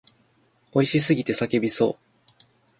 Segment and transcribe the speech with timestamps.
[0.73, 1.95] 美味しすぎて叫びそう。